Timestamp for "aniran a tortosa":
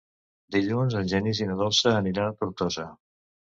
2.01-2.91